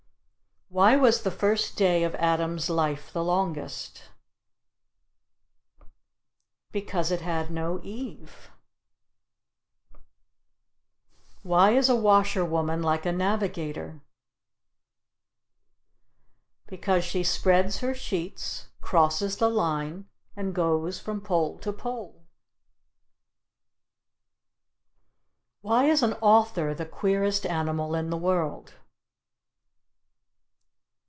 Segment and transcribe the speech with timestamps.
[0.73, 4.05] Why was the first day of Adam's life the longest?
[6.71, 8.49] Because it had no Eve.
[11.43, 13.99] Why is a washerwoman like a navigator?
[16.67, 20.07] Because she spreads her sheets, crosses the line,
[20.37, 22.23] and goes from pole to pole.
[25.59, 28.75] Why is an author the queerest animal in the world?